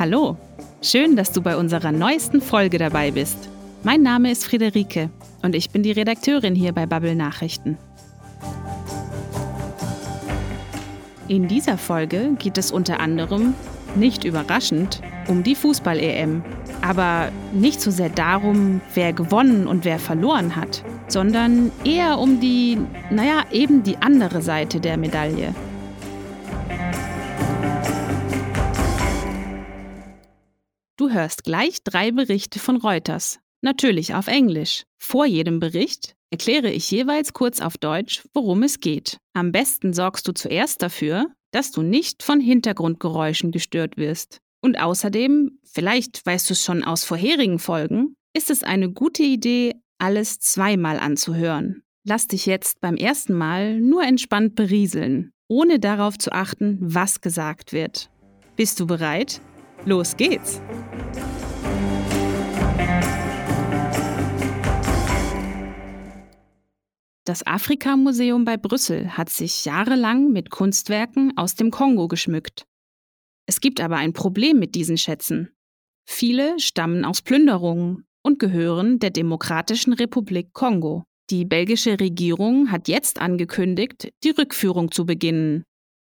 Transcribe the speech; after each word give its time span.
Hallo, 0.00 0.38
schön, 0.80 1.14
dass 1.14 1.30
du 1.30 1.42
bei 1.42 1.58
unserer 1.58 1.92
neuesten 1.92 2.40
Folge 2.40 2.78
dabei 2.78 3.10
bist. 3.10 3.50
Mein 3.82 4.00
Name 4.00 4.30
ist 4.30 4.46
Friederike 4.46 5.10
und 5.42 5.54
ich 5.54 5.68
bin 5.68 5.82
die 5.82 5.92
Redakteurin 5.92 6.54
hier 6.54 6.72
bei 6.72 6.86
Bubble 6.86 7.14
Nachrichten. 7.14 7.76
In 11.28 11.48
dieser 11.48 11.76
Folge 11.76 12.30
geht 12.38 12.56
es 12.56 12.72
unter 12.72 12.98
anderem, 12.98 13.52
nicht 13.94 14.24
überraschend, 14.24 15.02
um 15.28 15.42
die 15.42 15.54
Fußball-EM. 15.54 16.44
Aber 16.80 17.28
nicht 17.52 17.82
so 17.82 17.90
sehr 17.90 18.08
darum, 18.08 18.80
wer 18.94 19.12
gewonnen 19.12 19.66
und 19.66 19.84
wer 19.84 19.98
verloren 19.98 20.56
hat, 20.56 20.82
sondern 21.08 21.70
eher 21.84 22.18
um 22.18 22.40
die, 22.40 22.78
naja, 23.10 23.44
eben 23.52 23.82
die 23.82 23.98
andere 23.98 24.40
Seite 24.40 24.80
der 24.80 24.96
Medaille. 24.96 25.54
Du 31.00 31.08
hörst 31.08 31.44
gleich 31.44 31.82
drei 31.82 32.10
Berichte 32.10 32.58
von 32.58 32.76
Reuters, 32.76 33.38
natürlich 33.62 34.14
auf 34.14 34.26
Englisch. 34.26 34.82
Vor 34.98 35.24
jedem 35.24 35.58
Bericht 35.58 36.14
erkläre 36.28 36.70
ich 36.70 36.90
jeweils 36.90 37.32
kurz 37.32 37.62
auf 37.62 37.78
Deutsch, 37.78 38.22
worum 38.34 38.62
es 38.62 38.80
geht. 38.80 39.16
Am 39.32 39.50
besten 39.50 39.94
sorgst 39.94 40.28
du 40.28 40.32
zuerst 40.32 40.82
dafür, 40.82 41.28
dass 41.52 41.70
du 41.70 41.80
nicht 41.80 42.22
von 42.22 42.38
Hintergrundgeräuschen 42.38 43.50
gestört 43.50 43.96
wirst. 43.96 44.40
Und 44.60 44.78
außerdem, 44.78 45.58
vielleicht 45.64 46.26
weißt 46.26 46.50
du 46.50 46.52
es 46.52 46.62
schon 46.62 46.84
aus 46.84 47.04
vorherigen 47.04 47.58
Folgen, 47.58 48.14
ist 48.36 48.50
es 48.50 48.62
eine 48.62 48.90
gute 48.92 49.22
Idee, 49.22 49.76
alles 49.96 50.38
zweimal 50.38 50.98
anzuhören. 50.98 51.82
Lass 52.04 52.26
dich 52.26 52.44
jetzt 52.44 52.82
beim 52.82 52.96
ersten 52.96 53.32
Mal 53.32 53.80
nur 53.80 54.02
entspannt 54.02 54.54
berieseln, 54.54 55.32
ohne 55.48 55.80
darauf 55.80 56.18
zu 56.18 56.30
achten, 56.32 56.76
was 56.82 57.22
gesagt 57.22 57.72
wird. 57.72 58.10
Bist 58.54 58.78
du 58.78 58.86
bereit? 58.86 59.40
Los 59.84 60.16
geht's! 60.16 60.60
Das 67.24 67.46
Afrika-Museum 67.46 68.44
bei 68.44 68.56
Brüssel 68.56 69.16
hat 69.16 69.30
sich 69.30 69.64
jahrelang 69.64 70.32
mit 70.32 70.50
Kunstwerken 70.50 71.32
aus 71.36 71.54
dem 71.54 71.70
Kongo 71.70 72.08
geschmückt. 72.08 72.66
Es 73.46 73.60
gibt 73.60 73.80
aber 73.80 73.96
ein 73.96 74.12
Problem 74.12 74.58
mit 74.58 74.74
diesen 74.74 74.98
Schätzen. 74.98 75.50
Viele 76.08 76.58
stammen 76.58 77.04
aus 77.04 77.22
Plünderungen 77.22 78.04
und 78.22 78.38
gehören 78.38 78.98
der 78.98 79.10
Demokratischen 79.10 79.92
Republik 79.92 80.52
Kongo. 80.52 81.04
Die 81.30 81.44
belgische 81.44 82.00
Regierung 82.00 82.72
hat 82.72 82.88
jetzt 82.88 83.20
angekündigt, 83.20 84.12
die 84.24 84.30
Rückführung 84.30 84.90
zu 84.90 85.06
beginnen 85.06 85.64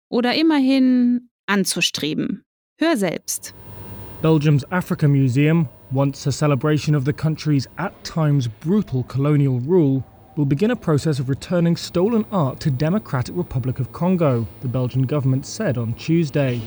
oder 0.09 0.35
immerhin 0.35 1.29
anzustreben. 1.45 2.43
Hör 2.79 2.95
selbst. 2.95 3.53
Belgium's 4.21 4.65
Africa 4.69 5.07
Museum, 5.07 5.69
once 5.93 6.27
a 6.27 6.31
celebration 6.33 6.93
of 6.93 7.05
the 7.05 7.13
country's 7.13 7.67
at 7.77 8.03
times 8.03 8.49
brutal 8.49 9.03
colonial 9.03 9.61
rule, 9.61 10.03
will 10.35 10.43
begin 10.43 10.71
a 10.71 10.75
process 10.75 11.19
of 11.19 11.29
returning 11.29 11.77
stolen 11.77 12.25
art 12.29 12.59
to 12.59 12.69
Democratic 12.69 13.33
Republic 13.37 13.79
of 13.79 13.93
Congo, 13.93 14.45
the 14.59 14.67
Belgian 14.67 15.03
government 15.03 15.45
said 15.45 15.77
on 15.77 15.93
Tuesday. 15.93 16.61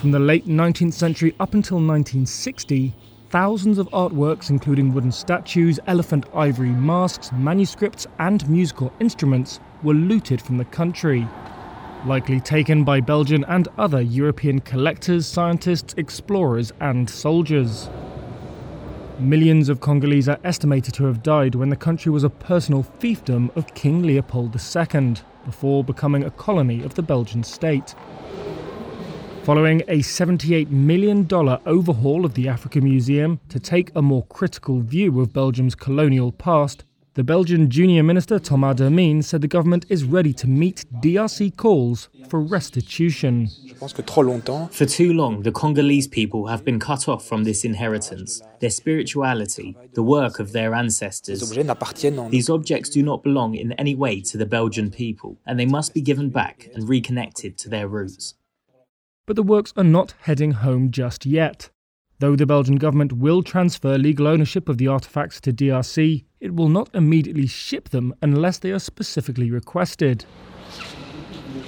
From 0.00 0.10
the 0.10 0.18
late 0.18 0.48
19th 0.48 0.94
century 0.94 1.36
up 1.38 1.54
until 1.54 1.76
1960, 1.76 2.92
thousands 3.30 3.78
of 3.78 3.88
artworks, 3.90 4.50
including 4.50 4.92
wooden 4.92 5.12
statues, 5.12 5.78
elephant 5.86 6.26
ivory 6.34 6.70
masks, 6.70 7.30
manuscripts, 7.30 8.08
and 8.18 8.48
musical 8.48 8.92
instruments, 8.98 9.60
were 9.84 9.94
looted 9.94 10.42
from 10.42 10.58
the 10.58 10.64
country. 10.64 11.28
Likely 12.04 12.38
taken 12.38 12.84
by 12.84 13.00
Belgian 13.00 13.44
and 13.48 13.66
other 13.78 14.02
European 14.02 14.60
collectors, 14.60 15.26
scientists, 15.26 15.94
explorers, 15.96 16.70
and 16.80 17.08
soldiers. 17.08 17.88
Millions 19.18 19.70
of 19.70 19.80
Congolese 19.80 20.28
are 20.28 20.38
estimated 20.44 20.92
to 20.94 21.04
have 21.06 21.22
died 21.22 21.54
when 21.54 21.70
the 21.70 21.76
country 21.76 22.12
was 22.12 22.22
a 22.22 22.28
personal 22.28 22.82
fiefdom 22.82 23.56
of 23.56 23.74
King 23.74 24.02
Leopold 24.02 24.54
II, 24.54 25.14
before 25.46 25.82
becoming 25.82 26.24
a 26.24 26.30
colony 26.30 26.82
of 26.82 26.94
the 26.94 27.02
Belgian 27.02 27.42
state. 27.42 27.94
Following 29.44 29.80
a 29.88 30.00
$78 30.00 30.68
million 30.68 31.26
overhaul 31.64 32.26
of 32.26 32.34
the 32.34 32.48
Africa 32.48 32.82
Museum 32.82 33.40
to 33.48 33.58
take 33.58 33.90
a 33.94 34.02
more 34.02 34.26
critical 34.26 34.80
view 34.80 35.20
of 35.20 35.32
Belgium's 35.32 35.74
colonial 35.74 36.32
past, 36.32 36.84
the 37.14 37.22
Belgian 37.22 37.70
junior 37.70 38.02
minister 38.02 38.40
Thomas 38.40 38.74
Dermine 38.76 39.22
said 39.22 39.40
the 39.40 39.46
government 39.46 39.86
is 39.88 40.02
ready 40.02 40.32
to 40.32 40.48
meet 40.48 40.84
DRC 41.00 41.56
calls 41.56 42.08
for 42.28 42.40
restitution. 42.40 43.48
For 43.78 44.86
too 44.86 45.12
long, 45.12 45.42
the 45.42 45.52
Congolese 45.52 46.08
people 46.08 46.48
have 46.48 46.64
been 46.64 46.80
cut 46.80 47.06
off 47.08 47.24
from 47.24 47.44
this 47.44 47.64
inheritance, 47.64 48.42
their 48.58 48.70
spirituality, 48.70 49.76
the 49.92 50.02
work 50.02 50.40
of 50.40 50.50
their 50.50 50.74
ancestors. 50.74 51.48
These 52.30 52.50
objects 52.50 52.90
do 52.90 53.02
not 53.02 53.22
belong 53.22 53.54
in 53.54 53.72
any 53.72 53.94
way 53.94 54.20
to 54.22 54.36
the 54.36 54.46
Belgian 54.46 54.90
people, 54.90 55.38
and 55.46 55.58
they 55.58 55.66
must 55.66 55.94
be 55.94 56.00
given 56.00 56.30
back 56.30 56.68
and 56.74 56.88
reconnected 56.88 57.56
to 57.58 57.68
their 57.68 57.86
roots. 57.86 58.34
But 59.26 59.36
the 59.36 59.42
works 59.42 59.72
are 59.76 59.84
not 59.84 60.14
heading 60.22 60.52
home 60.52 60.90
just 60.90 61.24
yet. 61.24 61.70
Though 62.20 62.36
the 62.36 62.46
Belgian 62.46 62.76
government 62.76 63.12
will 63.12 63.42
transfer 63.42 63.98
legal 63.98 64.28
ownership 64.28 64.68
of 64.68 64.78
the 64.78 64.86
artefacts 64.86 65.40
to 65.42 65.52
DRC, 65.52 66.24
it 66.40 66.54
will 66.54 66.68
not 66.68 66.88
immediately 66.94 67.46
ship 67.46 67.88
them 67.88 68.14
unless 68.22 68.58
they 68.58 68.70
are 68.70 68.78
specifically 68.78 69.50
requested. 69.50 70.24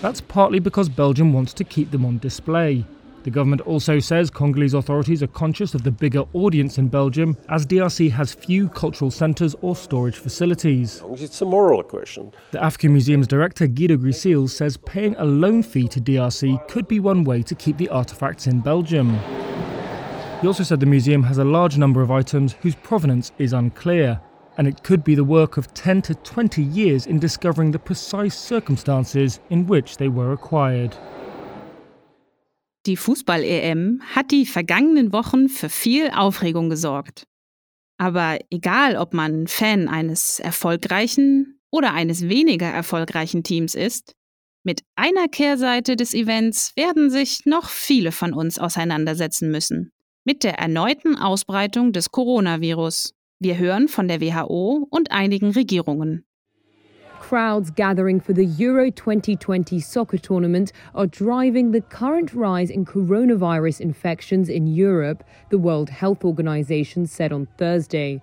That's 0.00 0.20
partly 0.20 0.60
because 0.60 0.88
Belgium 0.88 1.32
wants 1.32 1.52
to 1.54 1.64
keep 1.64 1.90
them 1.90 2.04
on 2.04 2.18
display. 2.18 2.84
The 3.24 3.30
government 3.30 3.62
also 3.62 3.98
says 3.98 4.30
Congolese 4.30 4.74
authorities 4.74 5.20
are 5.20 5.26
conscious 5.26 5.74
of 5.74 5.82
the 5.82 5.90
bigger 5.90 6.22
audience 6.32 6.78
in 6.78 6.86
Belgium, 6.86 7.36
as 7.48 7.66
DRC 7.66 8.08
has 8.12 8.32
few 8.32 8.68
cultural 8.68 9.10
centres 9.10 9.56
or 9.62 9.74
storage 9.74 10.16
facilities. 10.16 11.02
It's 11.14 11.42
a 11.42 11.44
moral 11.44 11.82
question. 11.82 12.32
The 12.52 12.62
African 12.62 12.92
Museum's 12.92 13.26
director 13.26 13.66
Guido 13.66 13.96
Gryseels 13.96 14.50
says 14.50 14.76
paying 14.76 15.16
a 15.16 15.24
loan 15.24 15.64
fee 15.64 15.88
to 15.88 16.00
DRC 16.00 16.68
could 16.68 16.86
be 16.86 17.00
one 17.00 17.24
way 17.24 17.42
to 17.42 17.54
keep 17.56 17.78
the 17.78 17.88
artefacts 17.88 18.46
in 18.46 18.60
Belgium. 18.60 19.18
He 20.46 20.48
also 20.48 20.62
said 20.62 20.78
the 20.78 20.86
museum 20.86 21.24
has 21.24 21.38
a 21.38 21.44
large 21.44 21.76
number 21.76 22.02
of 22.02 22.12
items 22.12 22.54
whose 22.62 22.76
provenance 22.76 23.32
is 23.36 23.52
unclear, 23.52 24.20
and 24.56 24.68
it 24.68 24.84
could 24.84 25.02
be 25.02 25.16
the 25.16 25.24
work 25.24 25.56
of 25.56 25.74
10 25.74 26.02
to 26.02 26.14
20 26.14 26.62
years 26.62 27.04
in 27.04 27.18
discovering 27.18 27.72
the 27.72 27.80
precise 27.80 28.38
circumstances 28.38 29.40
in 29.50 29.66
which 29.66 29.96
they 29.96 30.06
were 30.06 30.30
acquired. 30.32 30.96
Die 32.86 32.96
Fußball-EM 32.96 34.00
hat 34.14 34.30
die 34.30 34.46
vergangenen 34.46 35.12
Wochen 35.12 35.48
für 35.48 35.68
viel 35.68 36.10
Aufregung 36.10 36.70
gesorgt. 36.70 37.24
Aber 37.98 38.38
egal, 38.48 38.96
ob 38.98 39.14
man 39.14 39.48
Fan 39.48 39.88
eines 39.88 40.38
erfolgreichen 40.38 41.58
oder 41.72 41.92
eines 41.92 42.28
weniger 42.28 42.68
erfolgreichen 42.68 43.42
Teams 43.42 43.74
ist, 43.74 44.14
mit 44.62 44.82
einer 44.94 45.26
Kehrseite 45.26 45.96
des 45.96 46.14
Events 46.14 46.70
werden 46.76 47.10
sich 47.10 47.46
noch 47.46 47.68
viele 47.68 48.12
von 48.12 48.32
uns 48.32 48.60
auseinandersetzen 48.60 49.50
müssen 49.50 49.90
mit 50.26 50.42
der 50.42 50.58
erneuten 50.58 51.16
Ausbreitung 51.16 51.92
des 51.92 52.10
Coronavirus. 52.10 53.14
Wir 53.38 53.58
hören 53.58 53.86
von 53.86 54.08
der 54.08 54.20
WHO 54.20 54.88
und 54.90 55.12
einigen 55.12 55.52
Regierungen. 55.52 56.24
Crowds 57.20 57.72
gathering 57.74 58.20
for 58.20 58.34
the 58.34 58.48
Euro 58.58 58.90
2020 58.90 59.80
soccer 59.80 60.18
tournament 60.18 60.72
are 60.94 61.06
driving 61.06 61.72
the 61.72 61.80
current 61.80 62.34
rise 62.34 62.70
in 62.70 62.84
coronavirus 62.84 63.80
infections 63.80 64.48
in 64.48 64.66
Europe, 64.66 65.24
the 65.50 65.58
World 65.58 65.90
Health 65.90 66.24
Organization 66.24 67.06
said 67.06 67.32
on 67.32 67.46
Thursday. 67.56 68.20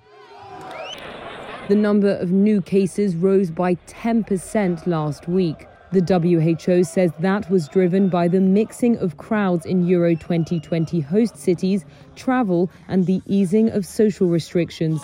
The 1.69 1.75
number 1.75 2.17
of 2.17 2.31
new 2.31 2.61
cases 2.61 3.15
rose 3.15 3.49
by 3.49 3.75
10% 3.87 4.85
last 4.85 5.29
week. 5.29 5.67
The 5.93 6.57
WHO 6.65 6.83
says 6.85 7.11
that 7.19 7.51
was 7.51 7.67
driven 7.67 8.09
by 8.09 8.27
the 8.27 8.41
mixing 8.41 8.97
of 8.97 9.17
crowds 9.17 9.63
in 9.63 9.85
Euro 9.85 10.15
2020 10.15 11.01
host 11.01 11.37
cities, 11.37 11.85
travel, 12.15 12.71
and 12.87 13.05
the 13.05 13.21
easing 13.27 13.69
of 13.69 13.85
social 13.85 14.27
restrictions. 14.27 15.03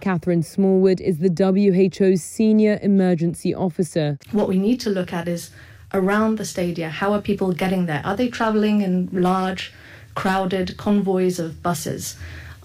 Catherine 0.00 0.42
Smallwood 0.42 1.00
is 1.00 1.18
the 1.18 1.30
WHO's 1.30 2.24
senior 2.24 2.80
emergency 2.82 3.54
officer. 3.54 4.18
What 4.32 4.48
we 4.48 4.58
need 4.58 4.80
to 4.80 4.90
look 4.90 5.12
at 5.12 5.28
is 5.28 5.50
around 5.94 6.38
the 6.38 6.44
stadia 6.44 6.88
how 6.88 7.12
are 7.12 7.22
people 7.22 7.52
getting 7.52 7.86
there? 7.86 8.02
Are 8.04 8.16
they 8.16 8.28
traveling 8.28 8.80
in 8.80 9.08
large, 9.12 9.72
crowded 10.16 10.76
convoys 10.76 11.38
of 11.38 11.62
buses? 11.62 12.16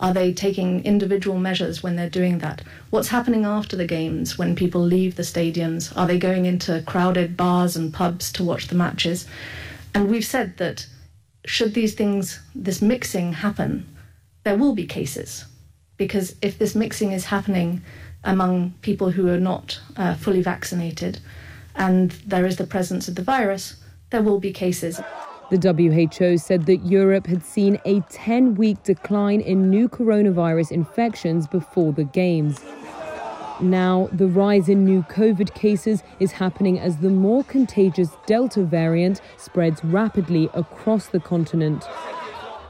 Are 0.03 0.13
they 0.13 0.33
taking 0.33 0.83
individual 0.83 1.37
measures 1.37 1.81
when 1.81 1.95
they're 1.95 2.09
doing 2.09 2.39
that? 2.39 2.61
What's 2.89 3.07
happening 3.07 3.45
after 3.45 3.77
the 3.77 3.87
games 3.87 4.37
when 4.37 4.53
people 4.53 4.81
leave 4.81 5.15
the 5.15 5.23
stadiums? 5.23 5.95
Are 5.95 6.05
they 6.05 6.19
going 6.19 6.45
into 6.45 6.83
crowded 6.85 7.37
bars 7.37 7.77
and 7.77 7.93
pubs 7.93 8.29
to 8.33 8.43
watch 8.43 8.67
the 8.67 8.75
matches? 8.75 9.25
And 9.95 10.11
we've 10.11 10.25
said 10.25 10.57
that 10.57 10.87
should 11.45 11.73
these 11.73 11.93
things, 11.93 12.41
this 12.53 12.81
mixing 12.81 13.31
happen, 13.31 13.87
there 14.43 14.57
will 14.57 14.75
be 14.75 14.85
cases. 14.85 15.45
Because 15.95 16.35
if 16.41 16.59
this 16.59 16.75
mixing 16.75 17.13
is 17.13 17.23
happening 17.23 17.81
among 18.25 18.73
people 18.81 19.11
who 19.11 19.29
are 19.29 19.39
not 19.39 19.79
uh, 19.95 20.15
fully 20.15 20.41
vaccinated 20.41 21.19
and 21.77 22.11
there 22.27 22.45
is 22.45 22.57
the 22.57 22.67
presence 22.67 23.07
of 23.07 23.15
the 23.15 23.21
virus, 23.21 23.77
there 24.09 24.21
will 24.21 24.41
be 24.41 24.51
cases. 24.51 24.99
The 25.53 26.15
WHO 26.19 26.39
said 26.39 26.65
that 26.65 26.77
Europe 26.77 27.27
had 27.27 27.45
seen 27.45 27.79
a 27.85 27.99
10 28.09 28.55
week 28.55 28.81
decline 28.81 29.39
in 29.39 29.69
new 29.69 29.87
coronavirus 29.87 30.71
infections 30.71 31.45
before 31.45 31.93
the 31.93 32.05
Games. 32.05 32.59
Now, 33.61 34.09
the 34.11 34.25
rise 34.25 34.67
in 34.67 34.83
new 34.83 35.03
COVID 35.03 35.53
cases 35.53 36.01
is 36.19 36.31
happening 36.31 36.79
as 36.79 36.97
the 36.97 37.11
more 37.11 37.43
contagious 37.43 38.09
Delta 38.25 38.63
variant 38.63 39.21
spreads 39.37 39.85
rapidly 39.85 40.49
across 40.55 41.05
the 41.05 41.19
continent. 41.19 41.85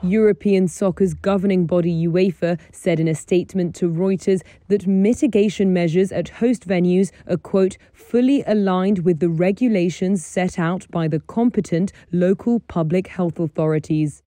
European 0.04 0.68
soccer's 0.68 1.14
governing 1.14 1.66
body 1.66 2.06
UEFA 2.06 2.60
said 2.74 3.00
in 3.00 3.08
a 3.08 3.16
statement 3.16 3.74
to 3.76 3.90
Reuters 3.90 4.42
that 4.68 4.86
mitigation 4.86 5.72
measures 5.72 6.12
at 6.12 6.28
host 6.28 6.68
venues 6.68 7.10
are, 7.28 7.38
quote, 7.38 7.78
fully 7.94 8.44
aligned 8.46 9.00
with 9.00 9.20
the 9.20 9.30
regulations 9.30 10.26
set 10.26 10.60
out 10.60 10.86
by 10.92 11.08
the 11.08 11.22
competent 11.22 11.94
local 12.12 12.60
public 12.60 13.08
health 13.08 13.40
authorities. 13.40 14.24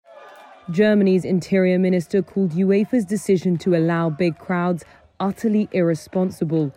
Germany's 0.70 1.26
interior 1.26 1.80
minister 1.80 2.22
called 2.22 2.52
UEFA's 2.52 3.06
decision 3.06 3.58
to 3.58 3.76
allow 3.76 4.12
big 4.12 4.38
crowds 4.38 4.86
utterly 5.20 5.68
irresponsible. 5.72 6.72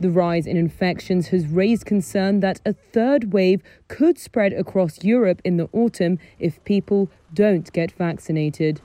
The 0.00 0.10
rise 0.10 0.46
in 0.46 0.56
infections 0.56 1.30
has 1.30 1.46
raised 1.46 1.84
concern 1.84 2.40
that 2.40 2.60
a 2.64 2.72
third 2.72 3.34
wave 3.34 3.60
could 3.88 4.18
spread 4.18 4.54
across 4.54 5.04
Europe 5.04 5.42
in 5.44 5.58
the 5.58 5.68
autumn 5.72 6.18
if 6.38 6.62
people 6.64 7.08
don't 7.34 7.70
get 7.72 7.92
vaccinated. 7.98 8.80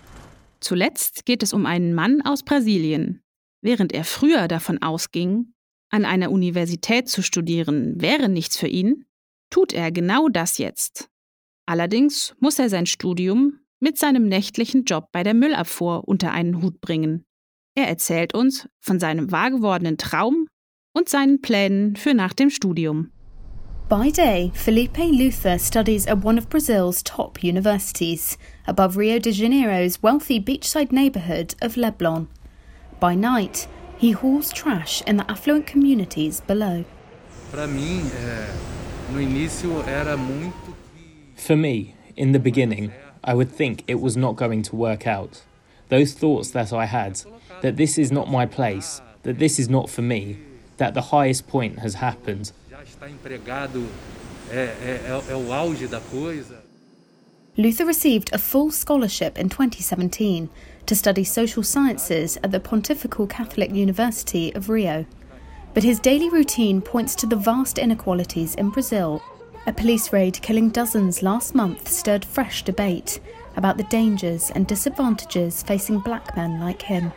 Zuletzt 0.60 1.26
geht 1.26 1.42
es 1.42 1.54
um 1.54 1.66
einen 1.66 1.94
Mann 1.94 2.22
aus 2.26 2.44
Brasilien. 2.44 3.22
Während 3.62 3.94
er 3.94 4.04
früher 4.04 4.48
davon 4.48 4.82
ausging, 4.82 5.54
an 5.90 6.04
einer 6.04 6.32
Universität 6.32 7.08
zu 7.08 7.22
studieren 7.22 8.02
wäre 8.02 8.28
nichts 8.28 8.58
für 8.58 8.68
ihn, 8.68 9.06
tut 9.50 9.72
er 9.72 9.92
genau 9.92 10.28
das 10.28 10.58
jetzt. 10.58 11.10
Allerdings 11.66 12.36
muss 12.40 12.60
er 12.60 12.70
sein 12.70 12.86
Studium 12.86 13.60
mit 13.80 13.98
seinem 13.98 14.28
nächtlichen 14.28 14.84
Job 14.84 15.08
bei 15.12 15.24
der 15.24 15.34
Müllabfuhr 15.34 16.08
unter 16.08 16.32
einen 16.32 16.62
Hut 16.62 16.82
bringen. 16.82 17.26
Er 17.76 17.88
erzählt 17.88 18.34
uns 18.34 18.68
von 18.80 19.00
seinem 19.00 19.32
wahrgewordenen 19.32 19.98
Traum 19.98 20.48
und 20.96 21.10
seinen 21.10 21.42
Plänen 21.42 21.96
für 21.98 22.14
nach 22.14 22.34
dem 22.34 22.50
Studium. 22.50 23.12
By 23.88 24.12
day, 24.12 24.52
Felipe 24.56 25.04
Luther 25.04 25.60
studies 25.60 26.08
at 26.08 26.24
one 26.24 26.40
of 26.40 26.50
Brazil's 26.50 27.04
top 27.04 27.44
universities, 27.44 28.38
above 28.66 28.98
Rio 28.98 29.20
de 29.20 29.32
Janeiro's 29.32 30.02
wealthy 30.02 30.40
beachside 30.40 30.92
neighborhood 30.92 31.54
of 31.62 31.76
Leblon. 31.76 32.28
By 33.00 33.14
night, 33.14 33.68
he 33.98 34.12
hauls 34.12 34.52
trash 34.52 35.04
in 35.06 35.18
the 35.18 35.30
affluent 35.30 35.68
communities 35.68 36.42
below. 36.42 36.84
For 37.52 37.68
me, 41.56 41.96
in 42.16 42.32
the 42.32 42.40
beginning, 42.40 42.92
I 43.24 43.34
would 43.36 43.52
think 43.52 43.84
it 43.88 44.00
was 44.02 44.18
not 44.18 44.36
going 44.36 44.64
to 44.64 44.76
work 44.76 45.06
out. 45.06 45.44
Those 45.90 46.14
thoughts 46.14 46.50
that 46.52 46.74
I 46.74 46.86
had, 46.86 47.22
that 47.62 47.78
this 47.78 48.00
is 48.00 48.12
not 48.12 48.32
my 48.32 48.48
place, 48.48 49.02
that 49.24 49.38
this 49.38 49.60
is 49.60 49.70
not 49.70 49.92
for 49.92 50.02
me, 50.02 50.40
that 50.78 50.94
the 50.94 51.02
highest 51.02 51.48
point 51.48 51.80
has 51.80 51.96
happened. 51.96 52.52
Luther 57.58 57.86
received 57.86 58.34
a 58.34 58.38
full 58.38 58.70
scholarship 58.70 59.38
in 59.38 59.48
2017 59.48 60.50
to 60.86 60.96
study 60.96 61.24
social 61.24 61.64
sciences 61.64 62.38
at 62.44 62.52
the 62.52 62.60
Pontifical 62.60 63.28
Catholic 63.28 63.72
University 63.72 64.54
of 64.54 64.70
Rio. 64.70 65.06
But 65.74 65.84
his 65.84 66.00
daily 66.00 66.30
routine 66.30 66.82
points 66.82 67.16
to 67.16 67.26
the 67.26 67.36
vast 67.36 67.78
inequalities 67.78 68.56
in 68.56 68.70
Brazil. 68.72 69.22
A 69.68 69.74
police 69.74 70.14
raid 70.14 70.42
killing 70.42 70.70
dozens 70.70 71.24
last 71.24 71.56
month 71.56 71.88
stirred 71.88 72.26
fresh 72.26 72.64
debate 72.64 73.20
about 73.56 73.78
the 73.78 73.84
dangers 73.84 74.52
and 74.52 74.68
disadvantages 74.68 75.64
facing 75.64 76.00
black 76.00 76.36
men 76.36 76.60
like 76.60 76.82
him. 76.82 77.12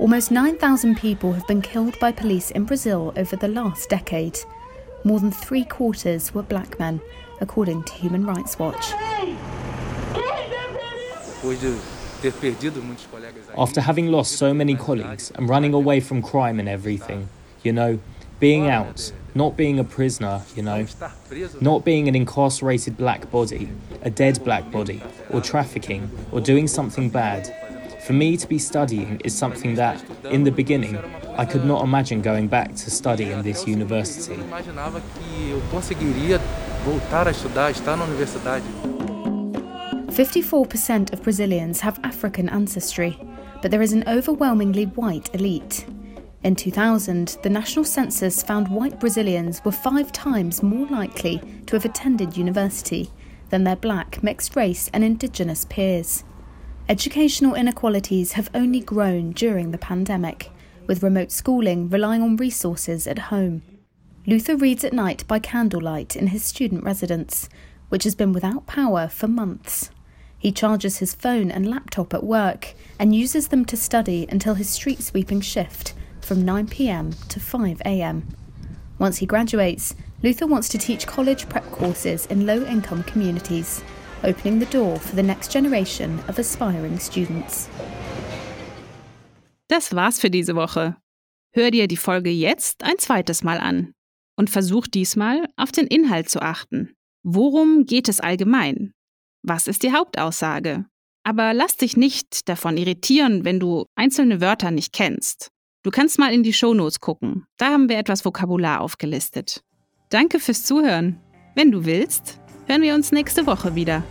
Almost 0.00 0.32
9,000 0.32 0.96
people 0.96 1.34
have 1.34 1.46
been 1.46 1.62
killed 1.62 1.98
by 2.00 2.10
police 2.10 2.50
in 2.50 2.64
Brazil 2.64 3.12
over 3.16 3.36
the 3.36 3.46
last 3.46 3.88
decade. 3.88 4.40
More 5.04 5.20
than 5.20 5.30
three 5.30 5.64
quarters 5.64 6.34
were 6.34 6.42
black 6.42 6.80
men, 6.80 7.00
according 7.40 7.84
to 7.84 7.92
Human 7.94 8.26
Rights 8.26 8.58
Watch. 8.58 8.92
After 13.56 13.80
having 13.80 14.08
lost 14.10 14.32
so 14.32 14.52
many 14.52 14.74
colleagues 14.74 15.30
and 15.36 15.48
running 15.48 15.74
away 15.74 16.00
from 16.00 16.22
crime 16.22 16.58
and 16.58 16.68
everything, 16.68 17.28
you 17.62 17.72
know, 17.72 18.00
being 18.40 18.68
out, 18.68 19.12
not 19.34 19.56
being 19.56 19.78
a 19.78 19.84
prisoner, 19.84 20.42
you 20.56 20.62
know, 20.62 20.86
not 21.60 21.84
being 21.84 22.08
an 22.08 22.16
incarcerated 22.16 22.96
black 22.96 23.30
body, 23.30 23.70
a 24.02 24.10
dead 24.10 24.42
black 24.42 24.72
body, 24.72 25.00
or 25.30 25.40
trafficking, 25.40 26.10
or 26.32 26.40
doing 26.40 26.66
something 26.66 27.10
bad, 27.10 27.54
for 28.04 28.12
me 28.12 28.36
to 28.36 28.46
be 28.46 28.58
studying 28.58 29.18
is 29.24 29.34
something 29.36 29.74
that, 29.76 30.04
in 30.30 30.44
the 30.44 30.50
beginning, 30.50 30.98
I 31.38 31.46
could 31.46 31.64
not 31.64 31.82
imagine 31.82 32.20
going 32.20 32.48
back 32.48 32.74
to 32.74 32.90
study 32.90 33.30
in 33.30 33.40
this 33.42 33.66
university. 33.66 34.36
54% 40.14 41.12
of 41.12 41.22
Brazilians 41.22 41.80
have 41.80 41.98
African 42.04 42.48
ancestry, 42.50 43.18
but 43.62 43.70
there 43.70 43.82
is 43.82 43.94
an 43.94 44.04
overwhelmingly 44.06 44.84
white 44.84 45.34
elite. 45.34 45.86
In 46.42 46.54
2000, 46.54 47.38
the 47.42 47.48
national 47.48 47.86
census 47.86 48.42
found 48.42 48.68
white 48.68 49.00
Brazilians 49.00 49.64
were 49.64 49.72
five 49.72 50.12
times 50.12 50.62
more 50.62 50.86
likely 50.88 51.40
to 51.66 51.74
have 51.74 51.86
attended 51.86 52.36
university 52.36 53.10
than 53.48 53.64
their 53.64 53.76
black, 53.76 54.22
mixed 54.22 54.54
race, 54.56 54.90
and 54.92 55.02
indigenous 55.02 55.64
peers. 55.64 56.22
Educational 56.86 57.54
inequalities 57.54 58.32
have 58.32 58.50
only 58.54 58.78
grown 58.78 59.32
during 59.32 59.70
the 59.70 59.78
pandemic, 59.78 60.50
with 60.86 61.02
remote 61.02 61.32
schooling 61.32 61.88
relying 61.88 62.20
on 62.20 62.36
resources 62.36 63.06
at 63.06 63.30
home. 63.30 63.62
Luther 64.26 64.54
reads 64.54 64.84
at 64.84 64.92
night 64.92 65.26
by 65.26 65.38
candlelight 65.38 66.14
in 66.14 66.26
his 66.26 66.44
student 66.44 66.84
residence, 66.84 67.48
which 67.88 68.04
has 68.04 68.14
been 68.14 68.34
without 68.34 68.66
power 68.66 69.08
for 69.08 69.26
months. 69.26 69.88
He 70.38 70.52
charges 70.52 70.98
his 70.98 71.14
phone 71.14 71.50
and 71.50 71.70
laptop 71.70 72.12
at 72.12 72.22
work 72.22 72.74
and 72.98 73.14
uses 73.14 73.48
them 73.48 73.64
to 73.64 73.78
study 73.78 74.26
until 74.28 74.52
his 74.52 74.68
street 74.68 75.02
sweeping 75.02 75.40
shift 75.40 75.94
from 76.20 76.44
9pm 76.44 77.28
to 77.28 77.40
5am. 77.40 78.24
Once 78.98 79.16
he 79.18 79.26
graduates, 79.26 79.94
Luther 80.22 80.46
wants 80.46 80.68
to 80.68 80.78
teach 80.78 81.06
college 81.06 81.48
prep 81.48 81.64
courses 81.70 82.26
in 82.26 82.44
low 82.44 82.62
income 82.62 83.04
communities 83.04 83.82
opening 84.24 84.60
the 84.60 84.66
door 84.66 84.98
for 84.98 85.16
the 85.16 85.22
next 85.22 85.52
generation 85.52 86.18
of 86.28 86.38
aspiring 86.38 86.98
students. 86.98 87.68
Das 89.68 89.94
war's 89.94 90.20
für 90.20 90.30
diese 90.30 90.54
Woche. 90.54 90.96
Hör 91.52 91.70
dir 91.70 91.86
die 91.86 91.96
Folge 91.96 92.30
jetzt 92.30 92.82
ein 92.82 92.98
zweites 92.98 93.42
Mal 93.42 93.58
an 93.58 93.94
und 94.36 94.50
versuch 94.50 94.86
diesmal 94.86 95.48
auf 95.56 95.72
den 95.72 95.86
Inhalt 95.86 96.28
zu 96.28 96.42
achten. 96.42 96.94
Worum 97.22 97.86
geht 97.86 98.08
es 98.08 98.20
allgemein? 98.20 98.92
Was 99.42 99.66
ist 99.66 99.82
die 99.82 99.92
Hauptaussage? 99.92 100.84
Aber 101.22 101.54
lass 101.54 101.76
dich 101.76 101.96
nicht 101.96 102.48
davon 102.48 102.76
irritieren, 102.76 103.44
wenn 103.44 103.60
du 103.60 103.86
einzelne 103.94 104.40
Wörter 104.40 104.70
nicht 104.70 104.92
kennst. 104.92 105.50
Du 105.82 105.90
kannst 105.90 106.18
mal 106.18 106.32
in 106.32 106.42
die 106.42 106.52
Shownotes 106.52 107.00
gucken. 107.00 107.46
Da 107.56 107.66
haben 107.66 107.88
wir 107.88 107.98
etwas 107.98 108.24
Vokabular 108.24 108.80
aufgelistet. 108.80 109.62
Danke 110.10 110.40
fürs 110.40 110.64
Zuhören. 110.64 111.20
Wenn 111.54 111.70
du 111.70 111.84
willst, 111.84 112.40
hören 112.66 112.82
wir 112.82 112.94
uns 112.94 113.12
nächste 113.12 113.46
Woche 113.46 113.74
wieder. 113.74 114.02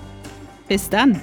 Bis 0.67 0.89
dann! 0.89 1.21